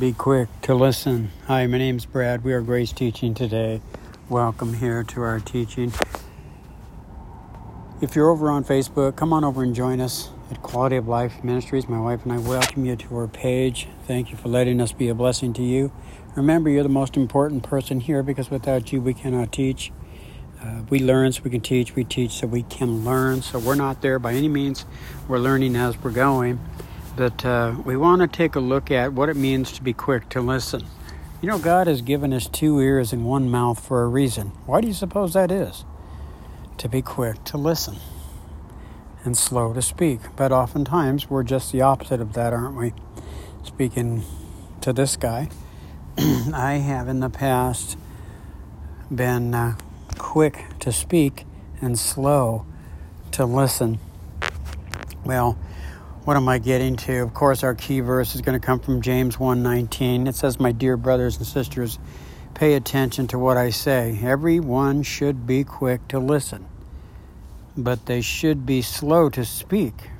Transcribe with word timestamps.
Be 0.00 0.14
quick 0.14 0.48
to 0.62 0.74
listen. 0.74 1.30
Hi, 1.46 1.66
my 1.66 1.76
name's 1.76 2.06
Brad. 2.06 2.42
We 2.42 2.54
are 2.54 2.62
Grace 2.62 2.90
Teaching 2.90 3.34
today. 3.34 3.82
Welcome 4.30 4.72
here 4.72 5.04
to 5.04 5.20
our 5.20 5.40
teaching. 5.40 5.92
If 8.00 8.16
you're 8.16 8.30
over 8.30 8.48
on 8.48 8.64
Facebook, 8.64 9.16
come 9.16 9.34
on 9.34 9.44
over 9.44 9.62
and 9.62 9.74
join 9.74 10.00
us 10.00 10.30
at 10.50 10.62
Quality 10.62 10.96
of 10.96 11.06
Life 11.06 11.44
Ministries. 11.44 11.86
My 11.86 12.00
wife 12.00 12.22
and 12.22 12.32
I 12.32 12.38
welcome 12.38 12.86
you 12.86 12.96
to 12.96 13.14
our 13.14 13.28
page. 13.28 13.88
Thank 14.06 14.30
you 14.30 14.38
for 14.38 14.48
letting 14.48 14.80
us 14.80 14.92
be 14.92 15.10
a 15.10 15.14
blessing 15.14 15.52
to 15.52 15.62
you. 15.62 15.92
Remember, 16.34 16.70
you're 16.70 16.82
the 16.82 16.88
most 16.88 17.14
important 17.14 17.62
person 17.62 18.00
here 18.00 18.22
because 18.22 18.50
without 18.50 18.94
you, 18.94 19.02
we 19.02 19.12
cannot 19.12 19.52
teach. 19.52 19.92
Uh, 20.62 20.80
we 20.88 21.00
learn 21.00 21.30
so 21.32 21.42
we 21.44 21.50
can 21.50 21.60
teach. 21.60 21.94
We 21.94 22.04
teach 22.04 22.30
so 22.30 22.46
we 22.46 22.62
can 22.62 23.04
learn. 23.04 23.42
So 23.42 23.58
we're 23.58 23.74
not 23.74 24.00
there 24.00 24.18
by 24.18 24.32
any 24.32 24.48
means. 24.48 24.86
We're 25.28 25.40
learning 25.40 25.76
as 25.76 26.02
we're 26.02 26.10
going. 26.10 26.58
But 27.20 27.44
uh, 27.44 27.74
we 27.84 27.98
want 27.98 28.22
to 28.22 28.26
take 28.26 28.54
a 28.54 28.60
look 28.60 28.90
at 28.90 29.12
what 29.12 29.28
it 29.28 29.36
means 29.36 29.72
to 29.72 29.82
be 29.82 29.92
quick 29.92 30.30
to 30.30 30.40
listen. 30.40 30.86
You 31.42 31.50
know, 31.50 31.58
God 31.58 31.86
has 31.86 32.00
given 32.00 32.32
us 32.32 32.46
two 32.46 32.80
ears 32.80 33.12
and 33.12 33.26
one 33.26 33.50
mouth 33.50 33.78
for 33.78 34.04
a 34.04 34.08
reason. 34.08 34.52
Why 34.64 34.80
do 34.80 34.88
you 34.88 34.94
suppose 34.94 35.34
that 35.34 35.50
is? 35.50 35.84
To 36.78 36.88
be 36.88 37.02
quick 37.02 37.44
to 37.44 37.58
listen 37.58 37.96
and 39.22 39.36
slow 39.36 39.74
to 39.74 39.82
speak. 39.82 40.20
But 40.34 40.50
oftentimes 40.50 41.28
we're 41.28 41.42
just 41.42 41.72
the 41.72 41.82
opposite 41.82 42.22
of 42.22 42.32
that, 42.32 42.54
aren't 42.54 42.74
we? 42.74 42.94
Speaking 43.64 44.24
to 44.80 44.94
this 44.94 45.16
guy, 45.16 45.50
I 46.16 46.76
have 46.76 47.06
in 47.06 47.20
the 47.20 47.28
past 47.28 47.98
been 49.14 49.54
uh, 49.54 49.76
quick 50.16 50.64
to 50.78 50.90
speak 50.90 51.44
and 51.82 51.98
slow 51.98 52.64
to 53.32 53.44
listen. 53.44 53.98
Well, 55.22 55.58
what 56.24 56.36
am 56.36 56.48
I 56.48 56.58
getting 56.58 56.96
to? 56.96 57.22
Of 57.22 57.32
course, 57.32 57.64
our 57.64 57.74
key 57.74 58.00
verse 58.00 58.34
is 58.34 58.42
going 58.42 58.58
to 58.58 58.64
come 58.64 58.78
from 58.78 59.00
James 59.00 59.38
1:19. 59.38 60.26
It 60.26 60.34
says, 60.34 60.60
"My 60.60 60.70
dear 60.70 60.96
brothers 60.96 61.38
and 61.38 61.46
sisters, 61.46 61.98
pay 62.52 62.74
attention 62.74 63.26
to 63.28 63.38
what 63.38 63.56
I 63.56 63.70
say. 63.70 64.18
Everyone 64.22 65.02
should 65.02 65.46
be 65.46 65.64
quick 65.64 66.06
to 66.08 66.18
listen, 66.18 66.66
but 67.76 68.04
they 68.04 68.20
should 68.20 68.66
be 68.66 68.82
slow 68.82 69.30
to 69.30 69.44
speak. 69.44 70.10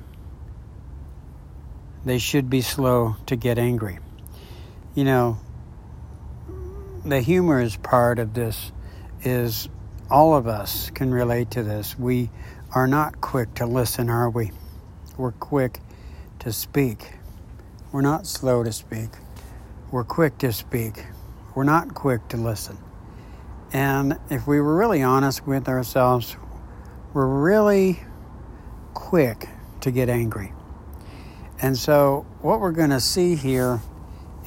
They 2.03 2.17
should 2.17 2.49
be 2.49 2.61
slow 2.61 3.17
to 3.27 3.35
get 3.35 3.59
angry." 3.59 3.99
You 4.95 5.03
know, 5.03 5.37
the 7.05 7.19
humorous 7.19 7.77
part 7.77 8.17
of 8.17 8.33
this 8.33 8.71
is 9.23 9.69
all 10.09 10.35
of 10.35 10.47
us 10.47 10.89
can 10.89 11.13
relate 11.13 11.51
to 11.51 11.63
this. 11.63 11.97
We 11.97 12.31
are 12.73 12.87
not 12.87 13.21
quick 13.21 13.53
to 13.55 13.67
listen, 13.67 14.09
are 14.09 14.29
we? 14.29 14.51
We're 15.15 15.31
quick 15.31 15.79
to 16.41 16.51
speak. 16.51 17.13
We're 17.91 18.01
not 18.01 18.25
slow 18.25 18.63
to 18.63 18.71
speak. 18.71 19.09
We're 19.91 20.03
quick 20.03 20.39
to 20.39 20.51
speak. 20.51 21.05
We're 21.53 21.65
not 21.65 21.93
quick 21.93 22.27
to 22.29 22.37
listen. 22.37 22.79
And 23.73 24.17
if 24.31 24.47
we 24.47 24.59
were 24.59 24.75
really 24.75 25.03
honest 25.03 25.45
with 25.45 25.67
ourselves, 25.67 26.35
we're 27.13 27.27
really 27.27 27.99
quick 28.95 29.49
to 29.81 29.91
get 29.91 30.09
angry. 30.09 30.51
And 31.61 31.77
so, 31.77 32.25
what 32.41 32.59
we're 32.59 32.71
going 32.71 32.89
to 32.89 32.99
see 32.99 33.35
here 33.35 33.79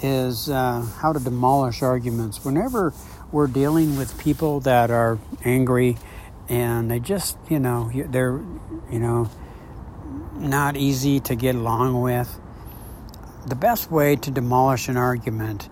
is 0.03 0.49
uh, 0.49 0.81
how 0.99 1.13
to 1.13 1.21
demolish 1.21 1.81
arguments. 1.81 2.45
Whenever 2.45 2.93
we're 3.31 3.47
dealing 3.47 3.97
with 3.97 4.19
people 4.19 4.59
that 4.61 4.91
are 4.91 5.21
angry 5.45 5.97
and 6.49 6.91
they 6.91 6.99
just, 6.99 7.39
you 7.49 7.61
know, 7.61 7.93
they're, 7.95 8.41
you 8.91 8.99
know, 8.99 9.31
not 10.45 10.77
easy 10.77 11.21
to 11.21 11.35
get 11.35 11.55
along 11.55 12.01
with. 12.01 12.39
The 13.47 13.55
best 13.55 13.91
way 13.91 14.17
to 14.17 14.31
demolish 14.31 14.89
an 14.89 14.97
argument 14.97 15.69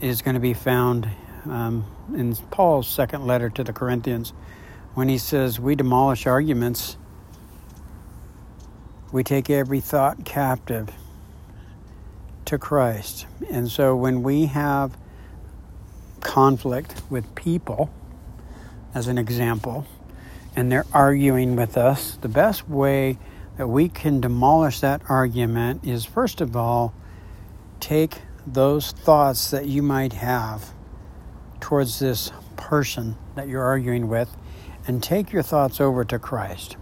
is 0.00 0.22
going 0.22 0.34
to 0.34 0.40
be 0.40 0.54
found 0.54 1.08
um, 1.44 1.86
in 2.14 2.34
Paul's 2.50 2.88
second 2.88 3.26
letter 3.26 3.50
to 3.50 3.64
the 3.64 3.72
Corinthians 3.72 4.32
when 4.94 5.08
he 5.08 5.18
says, 5.18 5.58
We 5.58 5.74
demolish 5.74 6.26
arguments, 6.26 6.96
we 9.10 9.22
take 9.24 9.50
every 9.50 9.80
thought 9.80 10.24
captive 10.24 10.90
to 12.46 12.58
Christ. 12.58 13.26
And 13.50 13.70
so 13.70 13.94
when 13.96 14.22
we 14.22 14.46
have 14.46 14.96
conflict 16.20 17.02
with 17.10 17.34
people, 17.34 17.90
as 18.94 19.08
an 19.08 19.18
example, 19.18 19.86
and 20.54 20.70
they're 20.70 20.86
arguing 20.92 21.56
with 21.56 21.76
us, 21.76 22.18
the 22.20 22.28
best 22.28 22.68
way 22.68 23.18
that 23.56 23.66
we 23.66 23.88
can 23.88 24.20
demolish 24.20 24.80
that 24.80 25.02
argument 25.08 25.84
is 25.84 26.04
first 26.04 26.40
of 26.40 26.56
all, 26.56 26.94
take 27.80 28.22
those 28.46 28.92
thoughts 28.92 29.50
that 29.50 29.66
you 29.66 29.82
might 29.82 30.12
have 30.14 30.72
towards 31.60 31.98
this 31.98 32.32
person 32.56 33.16
that 33.34 33.48
you're 33.48 33.62
arguing 33.62 34.08
with 34.08 34.36
and 34.86 35.02
take 35.02 35.32
your 35.32 35.42
thoughts 35.42 35.80
over 35.80 36.04
to 36.04 36.18
Christ. 36.18 36.76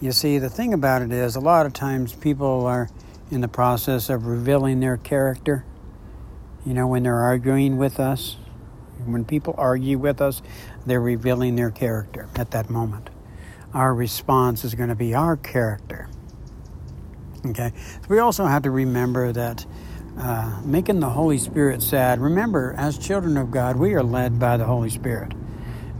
You 0.00 0.12
see, 0.12 0.38
the 0.38 0.48
thing 0.48 0.72
about 0.72 1.02
it 1.02 1.12
is, 1.12 1.36
a 1.36 1.40
lot 1.40 1.66
of 1.66 1.72
times 1.72 2.14
people 2.14 2.66
are 2.66 2.88
in 3.30 3.42
the 3.42 3.48
process 3.48 4.08
of 4.08 4.26
revealing 4.26 4.80
their 4.80 4.96
character. 4.96 5.64
You 6.64 6.74
know, 6.74 6.86
when 6.86 7.02
they're 7.02 7.20
arguing 7.20 7.76
with 7.76 8.00
us, 8.00 8.36
when 9.04 9.24
people 9.24 9.54
argue 9.58 9.98
with 9.98 10.20
us, 10.20 10.42
they're 10.86 11.00
revealing 11.00 11.56
their 11.56 11.70
character 11.70 12.28
at 12.34 12.50
that 12.52 12.70
moment 12.70 13.10
our 13.72 13.94
response 13.94 14.64
is 14.64 14.74
going 14.74 14.88
to 14.88 14.94
be 14.94 15.14
our 15.14 15.36
character. 15.36 16.08
Okay? 17.46 17.72
So 17.74 18.08
we 18.08 18.18
also 18.18 18.44
have 18.46 18.62
to 18.62 18.70
remember 18.70 19.32
that 19.32 19.64
uh, 20.18 20.60
making 20.64 21.00
the 21.00 21.08
Holy 21.08 21.38
Spirit 21.38 21.82
sad, 21.82 22.20
remember, 22.20 22.74
as 22.76 22.98
children 22.98 23.36
of 23.36 23.50
God, 23.50 23.76
we 23.76 23.94
are 23.94 24.02
led 24.02 24.38
by 24.38 24.56
the 24.56 24.64
Holy 24.64 24.90
Spirit. 24.90 25.32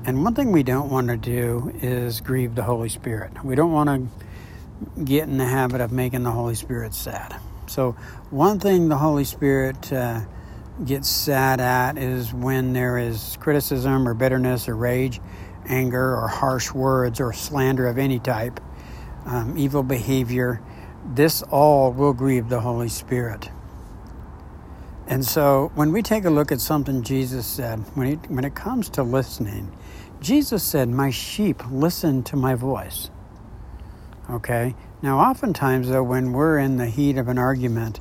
And 0.04 0.22
one 0.24 0.34
thing 0.34 0.52
we 0.52 0.62
don't 0.62 0.90
want 0.90 1.08
to 1.08 1.16
do 1.16 1.72
is 1.82 2.20
grieve 2.20 2.54
the 2.54 2.62
Holy 2.62 2.88
Spirit. 2.88 3.44
We 3.44 3.54
don't 3.54 3.72
want 3.72 3.88
to 3.88 5.02
get 5.04 5.28
in 5.28 5.38
the 5.38 5.46
habit 5.46 5.80
of 5.80 5.92
making 5.92 6.22
the 6.22 6.30
Holy 6.30 6.54
Spirit 6.54 6.94
sad. 6.94 7.36
So, 7.66 7.92
one 8.30 8.58
thing 8.58 8.88
the 8.88 8.96
Holy 8.96 9.24
Spirit 9.24 9.92
uh, 9.92 10.22
gets 10.84 11.08
sad 11.08 11.60
at 11.60 11.98
is 11.98 12.32
when 12.32 12.72
there 12.72 12.98
is 12.98 13.36
criticism 13.40 14.08
or 14.08 14.14
bitterness 14.14 14.68
or 14.68 14.74
rage 14.74 15.20
anger 15.70 16.16
or 16.16 16.28
harsh 16.28 16.72
words 16.72 17.20
or 17.20 17.32
slander 17.32 17.86
of 17.86 17.96
any 17.96 18.18
type, 18.18 18.60
um, 19.24 19.56
evil 19.56 19.82
behavior, 19.82 20.60
this 21.14 21.42
all 21.42 21.92
will 21.92 22.12
grieve 22.12 22.48
the 22.48 22.60
Holy 22.60 22.88
Spirit. 22.88 23.48
And 25.06 25.24
so 25.24 25.72
when 25.74 25.92
we 25.92 26.02
take 26.02 26.24
a 26.24 26.30
look 26.30 26.52
at 26.52 26.60
something 26.60 27.02
Jesus 27.02 27.46
said, 27.46 27.78
when, 27.96 28.06
he, 28.06 28.14
when 28.28 28.44
it 28.44 28.54
comes 28.54 28.88
to 28.90 29.02
listening, 29.02 29.76
Jesus 30.20 30.62
said, 30.62 30.88
My 30.88 31.10
sheep 31.10 31.62
listen 31.70 32.22
to 32.24 32.36
my 32.36 32.54
voice. 32.54 33.10
Okay? 34.30 34.74
Now, 35.02 35.18
oftentimes, 35.18 35.88
though, 35.88 36.02
when 36.02 36.32
we're 36.32 36.58
in 36.58 36.76
the 36.76 36.86
heat 36.86 37.16
of 37.16 37.28
an 37.28 37.38
argument, 37.38 38.00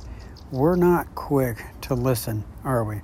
we're 0.52 0.76
not 0.76 1.14
quick 1.14 1.64
to 1.82 1.94
listen, 1.94 2.44
are 2.62 2.84
we? 2.84 3.00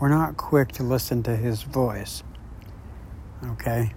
We're 0.00 0.08
not 0.08 0.36
quick 0.36 0.72
to 0.72 0.82
listen 0.82 1.22
to 1.24 1.36
his 1.36 1.62
voice. 1.62 2.22
Okay? 3.44 3.92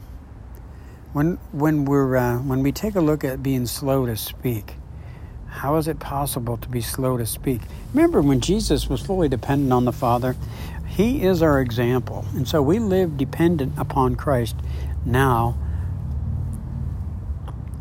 When, 1.16 1.38
when, 1.54 1.86
we're, 1.86 2.18
uh, 2.18 2.40
when 2.40 2.62
we 2.62 2.74
take 2.74 2.96
a 2.96 3.00
look 3.00 3.24
at 3.24 3.42
being 3.42 3.68
slow 3.68 4.06
to 4.06 4.18
speak, 4.18 4.74
how 5.48 5.78
is 5.78 5.88
it 5.88 5.98
possible 5.98 6.58
to 6.58 6.68
be 6.68 6.82
slow 6.82 7.16
to 7.16 7.26
speak? 7.26 7.62
Remember, 7.94 8.22
when 8.22 8.42
Jesus 8.42 8.90
was 8.90 9.00
fully 9.00 9.30
dependent 9.30 9.72
on 9.72 9.86
the 9.86 9.94
Father, 9.94 10.36
He 10.86 11.24
is 11.24 11.42
our 11.42 11.62
example. 11.62 12.26
And 12.36 12.46
so 12.46 12.62
we 12.62 12.80
live 12.80 13.16
dependent 13.16 13.72
upon 13.78 14.18
Christ 14.18 14.58
now 15.06 15.58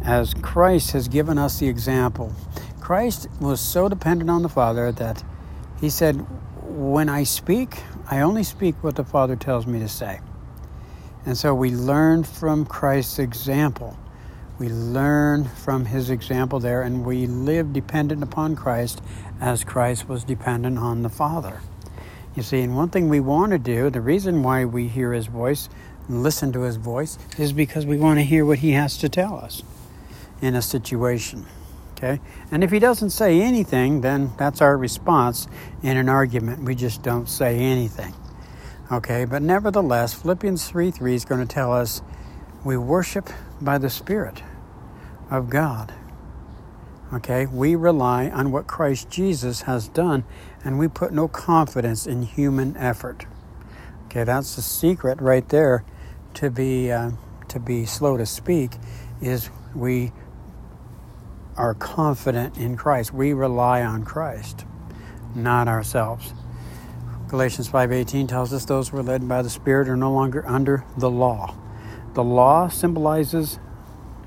as 0.04 0.32
Christ 0.34 0.92
has 0.92 1.08
given 1.08 1.36
us 1.36 1.58
the 1.58 1.66
example. 1.66 2.32
Christ 2.80 3.26
was 3.40 3.60
so 3.60 3.88
dependent 3.88 4.30
on 4.30 4.42
the 4.42 4.48
Father 4.48 4.92
that 4.92 5.24
He 5.80 5.90
said, 5.90 6.24
When 6.62 7.08
I 7.08 7.24
speak, 7.24 7.82
I 8.08 8.20
only 8.20 8.44
speak 8.44 8.76
what 8.84 8.94
the 8.94 9.04
Father 9.04 9.34
tells 9.34 9.66
me 9.66 9.80
to 9.80 9.88
say. 9.88 10.20
And 11.26 11.36
so 11.36 11.54
we 11.54 11.70
learn 11.70 12.24
from 12.24 12.66
Christ's 12.66 13.18
example. 13.18 13.96
We 14.58 14.68
learn 14.68 15.44
from 15.44 15.86
his 15.86 16.10
example 16.10 16.60
there, 16.60 16.82
and 16.82 17.04
we 17.04 17.26
live 17.26 17.72
dependent 17.72 18.22
upon 18.22 18.56
Christ 18.56 19.00
as 19.40 19.64
Christ 19.64 20.08
was 20.08 20.22
dependent 20.22 20.78
on 20.78 21.02
the 21.02 21.08
Father. 21.08 21.60
You 22.36 22.42
see, 22.42 22.60
and 22.60 22.76
one 22.76 22.90
thing 22.90 23.08
we 23.08 23.20
want 23.20 23.52
to 23.52 23.58
do, 23.58 23.90
the 23.90 24.00
reason 24.00 24.42
why 24.42 24.64
we 24.64 24.88
hear 24.88 25.12
his 25.12 25.26
voice, 25.26 25.68
listen 26.08 26.52
to 26.52 26.62
his 26.62 26.76
voice, 26.76 27.18
is 27.38 27.52
because 27.52 27.86
we 27.86 27.96
want 27.96 28.18
to 28.18 28.24
hear 28.24 28.44
what 28.44 28.58
he 28.58 28.72
has 28.72 28.98
to 28.98 29.08
tell 29.08 29.36
us 29.36 29.62
in 30.42 30.54
a 30.54 30.62
situation. 30.62 31.46
Okay? 31.96 32.20
And 32.50 32.62
if 32.62 32.70
he 32.70 32.78
doesn't 32.78 33.10
say 33.10 33.40
anything, 33.40 34.02
then 34.02 34.32
that's 34.36 34.60
our 34.60 34.76
response 34.76 35.46
in 35.82 35.96
an 35.96 36.08
argument. 36.08 36.64
We 36.64 36.74
just 36.74 37.02
don't 37.02 37.28
say 37.28 37.58
anything. 37.58 38.14
Okay, 38.94 39.24
but 39.24 39.42
nevertheless, 39.42 40.14
Philippians 40.14 40.68
3 40.68 40.92
3 40.92 41.16
is 41.16 41.24
going 41.24 41.44
to 41.44 41.52
tell 41.52 41.72
us 41.72 42.00
we 42.62 42.76
worship 42.76 43.28
by 43.60 43.76
the 43.76 43.90
Spirit 43.90 44.44
of 45.32 45.50
God. 45.50 45.92
Okay, 47.12 47.44
we 47.46 47.74
rely 47.74 48.28
on 48.30 48.52
what 48.52 48.68
Christ 48.68 49.10
Jesus 49.10 49.62
has 49.62 49.88
done 49.88 50.22
and 50.62 50.78
we 50.78 50.86
put 50.86 51.12
no 51.12 51.26
confidence 51.26 52.06
in 52.06 52.22
human 52.22 52.76
effort. 52.76 53.26
Okay, 54.04 54.22
that's 54.22 54.54
the 54.54 54.62
secret 54.62 55.20
right 55.20 55.48
there 55.48 55.84
to 56.34 56.48
be 56.48 56.92
uh, 56.92 57.10
to 57.48 57.58
be 57.58 57.86
slow 57.86 58.16
to 58.16 58.24
speak 58.24 58.74
is 59.20 59.50
we 59.74 60.12
are 61.56 61.74
confident 61.74 62.56
in 62.56 62.76
Christ. 62.76 63.12
We 63.12 63.32
rely 63.32 63.82
on 63.82 64.04
Christ, 64.04 64.64
not 65.34 65.66
ourselves. 65.66 66.32
Galatians 67.28 67.68
5:18 67.68 68.26
tells 68.26 68.52
us 68.52 68.64
those 68.64 68.88
who 68.88 68.98
are 68.98 69.02
led 69.02 69.26
by 69.28 69.42
the 69.42 69.50
Spirit 69.50 69.88
are 69.88 69.96
no 69.96 70.12
longer 70.12 70.46
under 70.46 70.84
the 70.96 71.10
law. 71.10 71.54
The 72.14 72.24
law 72.24 72.68
symbolizes 72.68 73.58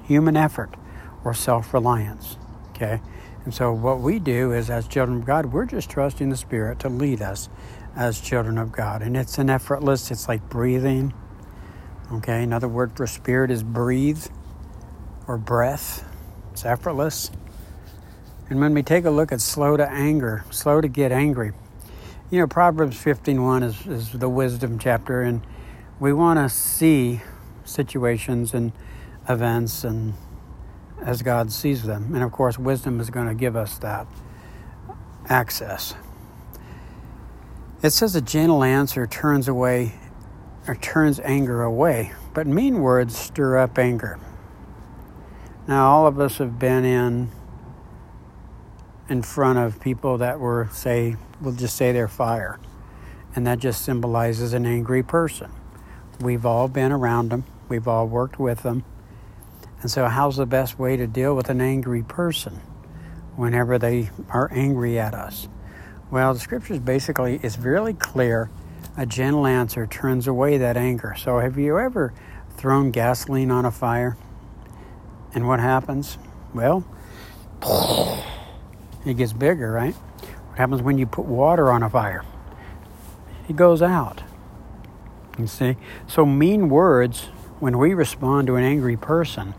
human 0.03 0.35
effort 0.35 0.75
or 1.23 1.33
self-reliance. 1.33 2.37
Okay? 2.71 3.01
And 3.45 3.53
so 3.53 3.71
what 3.71 4.01
we 4.01 4.19
do 4.19 4.51
is 4.51 4.69
as 4.69 4.87
children 4.87 5.19
of 5.19 5.25
God, 5.25 5.47
we're 5.47 5.65
just 5.65 5.89
trusting 5.89 6.29
the 6.29 6.37
Spirit 6.37 6.79
to 6.79 6.89
lead 6.89 7.21
us 7.21 7.49
as 7.95 8.19
children 8.19 8.57
of 8.57 8.71
God. 8.71 9.01
And 9.01 9.17
it's 9.17 9.37
an 9.37 9.49
effortless, 9.49 10.11
it's 10.11 10.27
like 10.27 10.49
breathing. 10.49 11.13
Okay, 12.11 12.43
another 12.43 12.67
word 12.67 12.95
for 12.95 13.05
spirit 13.05 13.51
is 13.51 13.63
breathe 13.63 14.27
or 15.27 15.37
breath. 15.37 16.05
It's 16.53 16.65
effortless. 16.65 17.31
And 18.49 18.61
when 18.61 18.73
we 18.73 18.81
take 18.81 19.03
a 19.03 19.09
look 19.09 19.31
at 19.31 19.41
slow 19.41 19.75
to 19.75 19.89
anger, 19.89 20.45
slow 20.51 20.79
to 20.79 20.87
get 20.87 21.11
angry, 21.11 21.51
you 22.29 22.39
know, 22.39 22.47
Proverbs 22.47 22.97
15.1 22.97 23.63
is, 23.63 23.87
is 23.87 24.11
the 24.11 24.27
wisdom 24.27 24.79
chapter, 24.79 25.21
and 25.21 25.45
we 25.99 26.11
want 26.11 26.37
to 26.39 26.49
see 26.49 27.21
situations 27.63 28.53
and 28.53 28.73
events 29.29 29.83
and 29.83 30.13
as 31.01 31.21
God 31.21 31.51
sees 31.51 31.83
them. 31.83 32.13
And 32.13 32.23
of 32.23 32.31
course, 32.31 32.59
wisdom 32.59 32.99
is 32.99 33.09
going 33.09 33.27
to 33.27 33.33
give 33.33 33.55
us 33.55 33.77
that 33.79 34.07
access. 35.29 35.95
It 37.81 37.91
says 37.91 38.15
a 38.15 38.21
gentle 38.21 38.63
answer 38.63 39.07
turns 39.07 39.47
away 39.47 39.93
or 40.67 40.75
turns 40.75 41.19
anger 41.21 41.61
away, 41.63 42.11
but 42.33 42.45
mean 42.45 42.79
words 42.79 43.15
stir 43.15 43.57
up 43.57 43.77
anger. 43.77 44.19
Now, 45.67 45.87
all 45.89 46.07
of 46.07 46.19
us 46.19 46.39
have 46.39 46.59
been 46.59 46.83
in 46.83 47.29
in 49.09 49.21
front 49.21 49.59
of 49.59 49.79
people 49.79 50.17
that 50.17 50.39
were, 50.39 50.69
say, 50.71 51.15
we'll 51.41 51.53
just 51.53 51.75
say 51.75 51.91
they're 51.91 52.07
fire, 52.07 52.59
and 53.35 53.47
that 53.47 53.59
just 53.59 53.83
symbolizes 53.83 54.53
an 54.53 54.65
angry 54.65 55.03
person. 55.03 55.51
We've 56.19 56.45
all 56.45 56.67
been 56.67 56.91
around 56.91 57.29
them. 57.29 57.45
We've 57.69 57.87
all 57.87 58.07
worked 58.07 58.39
with 58.39 58.63
them. 58.63 58.83
And 59.81 59.91
so, 59.91 60.07
how's 60.07 60.37
the 60.37 60.45
best 60.45 60.79
way 60.79 60.97
to 60.97 61.05
deal 61.05 61.35
with 61.35 61.49
an 61.49 61.61
angry 61.61 62.01
person 62.01 62.61
whenever 63.35 63.77
they 63.77 64.09
are 64.29 64.49
angry 64.51 64.99
at 64.99 65.13
us? 65.13 65.47
Well, 66.09 66.33
the 66.33 66.39
scriptures 66.39 66.79
basically 66.79 67.39
it's 67.43 67.57
really 67.57 67.93
clear. 67.93 68.49
A 68.97 69.05
gentle 69.05 69.45
answer 69.45 69.85
turns 69.85 70.27
away 70.27 70.57
that 70.57 70.75
anger. 70.75 71.13
So, 71.15 71.39
have 71.39 71.57
you 71.57 71.77
ever 71.77 72.13
thrown 72.55 72.89
gasoline 72.89 73.51
on 73.51 73.65
a 73.65 73.71
fire? 73.71 74.17
And 75.35 75.47
what 75.47 75.59
happens? 75.59 76.17
Well, 76.55 76.83
it 79.09 79.15
gets 79.15 79.33
bigger, 79.33 79.71
right? 79.71 79.93
What 79.93 80.57
happens 80.57 80.81
when 80.81 80.97
you 80.97 81.05
put 81.05 81.25
water 81.25 81.71
on 81.71 81.83
a 81.83 81.89
fire? 81.89 82.23
It 83.49 83.55
goes 83.55 83.81
out. 83.81 84.23
You 85.37 85.47
see? 85.47 85.77
So, 86.07 86.25
mean 86.25 86.69
words, 86.69 87.29
when 87.59 87.77
we 87.77 87.93
respond 87.93 88.47
to 88.47 88.55
an 88.55 88.63
angry 88.63 88.97
person, 88.97 89.53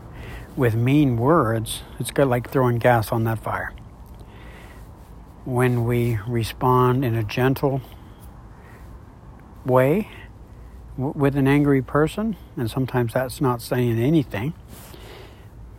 with 0.55 0.75
mean 0.75 1.15
words, 1.17 1.83
it's 1.99 2.11
like 2.17 2.49
throwing 2.49 2.79
gas 2.79 3.11
on 3.11 3.23
that 3.23 3.39
fire. 3.39 3.73
When 5.45 5.85
we 5.85 6.19
respond 6.27 7.05
in 7.05 7.15
a 7.15 7.23
gentle 7.23 7.81
way 9.65 10.09
with 10.97 11.37
an 11.37 11.47
angry 11.47 11.81
person, 11.81 12.35
and 12.57 12.69
sometimes 12.69 13.13
that's 13.13 13.39
not 13.39 13.61
saying 13.61 13.99
anything, 13.99 14.53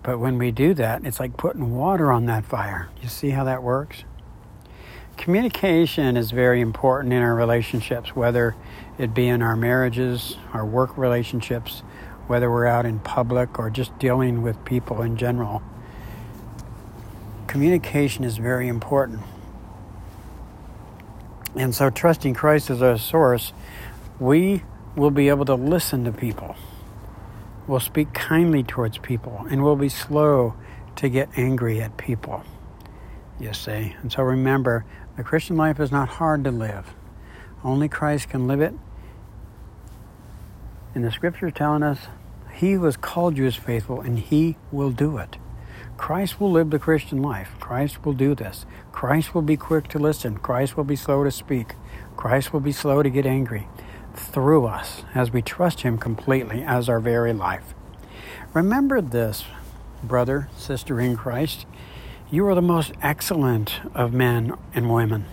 but 0.03 0.19
when 0.19 0.39
we 0.39 0.51
do 0.51 0.75
that, 0.75 1.05
it's 1.05 1.21
like 1.21 1.37
putting 1.37 1.77
water 1.77 2.11
on 2.11 2.27
that 2.27 2.45
fire. 2.45 2.89
You 3.03 3.09
see 3.09 3.31
how 3.31 3.45
that 3.45 3.63
works? 3.63 4.05
Communication 5.17 6.17
is 6.17 6.31
very 6.31 6.63
important 6.63 7.13
in 7.13 7.21
our 7.21 7.35
relationships, 7.35 8.17
whether 8.17 8.57
it 8.97 9.13
be 9.13 9.29
in 9.29 9.43
our 9.43 9.57
marriages, 9.57 10.39
our 10.55 10.65
work 10.65 10.97
relationships, 10.97 11.83
whether 12.27 12.51
we're 12.51 12.67
out 12.67 12.87
in 12.87 12.99
public 13.01 13.59
or 13.59 13.69
just 13.69 13.99
dealing 13.99 14.41
with 14.41 14.65
people 14.65 15.03
in 15.03 15.17
general. 15.17 15.63
Communication 17.47 18.25
is 18.25 18.39
very 18.39 18.69
important. 18.69 19.21
And 21.57 21.75
so, 21.75 21.91
trusting 21.91 22.35
Christ 22.35 22.71
as 22.71 22.81
our 22.81 22.97
source, 22.97 23.53
we 24.19 24.63
will 24.97 25.11
be 25.11 25.29
able 25.29 25.45
to 25.47 25.55
listen 25.55 26.05
to 26.05 26.13
people. 26.13 26.57
We'll 27.71 27.79
speak 27.79 28.13
kindly 28.13 28.65
towards 28.65 28.99
people, 28.99 29.47
and 29.49 29.63
we'll 29.63 29.77
be 29.77 29.89
slow 29.89 30.57
to 30.97 31.09
get 31.09 31.29
angry 31.37 31.81
at 31.81 31.97
people. 31.97 32.43
You 33.39 33.53
see? 33.53 33.95
And 34.03 34.11
so, 34.11 34.25
remember, 34.25 34.85
the 35.17 35.23
Christian 35.23 35.57
life 35.57 35.79
is 35.79 35.93
not 35.93 36.09
hard 36.09 36.43
to 36.43 36.51
live. 36.51 36.93
Only 37.63 37.89
Christ 37.89 38.29
can 38.29 38.49
live 38.49 38.61
it. 38.61 38.75
And 40.97 41.05
the 41.05 41.13
scripture 41.13 41.47
is 41.47 41.55
telling 41.55 41.85
us 41.85 42.09
he 42.53 42.73
who 42.73 42.87
has 42.87 42.97
called 42.97 43.37
you 43.39 43.47
is 43.47 43.55
faithful, 43.55 44.01
and 44.01 44.19
he 44.19 44.57
will 44.73 44.91
do 44.91 45.19
it. 45.19 45.37
Christ 45.97 46.41
will 46.41 46.51
live 46.51 46.71
the 46.71 46.81
Christian 46.81 47.23
life. 47.23 47.53
Christ 47.61 48.05
will 48.05 48.15
do 48.15 48.35
this. 48.35 48.67
Christ 48.91 49.33
will 49.33 49.43
be 49.43 49.57
quick 49.57 49.87
to 49.91 50.01
listen. 50.01 50.39
Christ 50.39 50.77
will 50.77 50.83
be 50.83 50.97
slow 50.97 51.23
to 51.23 51.31
speak. 51.31 51.77
Christ 52.17 52.53
will 52.53 52.59
be 52.59 52.73
slow 52.73 53.05
to 53.05 53.11
get 53.11 53.27
angry 53.27 53.69
through 54.33 54.67
us 54.67 55.03
as 55.15 55.33
we 55.33 55.43
trust 55.43 55.81
Him 55.83 55.99
completely 55.99 56.63
as 56.63 56.89
our 56.89 57.01
very 57.01 57.33
life. 57.33 57.75
Remember 58.55 59.01
this, 59.01 59.45
brother, 60.03 60.49
sister 60.57 61.01
in 61.01 61.17
Christ. 61.17 61.67
You 62.31 62.47
are 62.47 62.55
the 62.55 62.63
most 62.63 62.93
excellent 63.03 63.81
of 63.95 64.13
men 64.13 64.57
and 64.75 64.93
women 64.93 65.27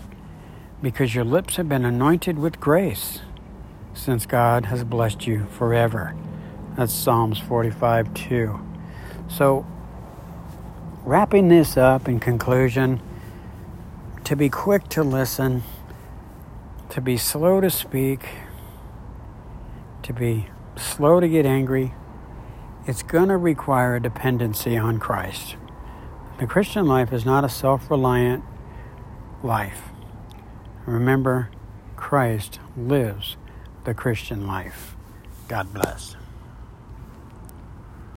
because 0.82 1.16
your 1.16 1.24
lips 1.24 1.56
have 1.56 1.68
been 1.68 1.86
anointed 1.86 2.38
with 2.38 2.60
grace 2.60 3.22
since 3.94 4.26
God 4.26 4.66
has 4.66 4.84
blessed 4.84 5.26
you 5.26 5.48
forever. 5.52 6.16
That's 6.76 6.94
Psalms 6.94 7.40
45 7.40 8.14
2. 8.14 8.60
So, 9.30 9.66
wrapping 11.04 11.50
this 11.50 11.78
up 11.78 12.08
in 12.08 12.20
conclusion, 12.20 13.02
to 14.24 14.36
be 14.36 14.50
quick 14.50 14.88
to 14.90 15.04
listen, 15.04 15.64
to 16.90 17.02
be 17.02 17.18
slow 17.18 17.62
to 17.62 17.70
speak, 17.70 18.26
to 20.08 20.14
be 20.14 20.48
slow 20.78 21.20
to 21.20 21.28
get 21.28 21.46
angry, 21.46 21.94
it's 22.86 23.04
going 23.04 23.28
to 23.28 23.36
require 23.36 23.98
a 23.98 24.02
dependency 24.02 24.78
on 24.78 25.00
Christ. 25.00 25.58
The 26.40 26.48
Christian 26.48 26.86
life 26.86 27.12
is 27.12 27.26
not 27.26 27.44
a 27.44 27.50
self 27.50 27.92
reliant 27.92 28.46
life. 29.44 29.82
Remember, 30.86 31.50
Christ 31.98 32.60
lives 32.78 33.36
the 33.84 33.94
Christian 33.94 34.48
life. 34.48 34.96
God 35.50 35.74
bless. 35.74 36.16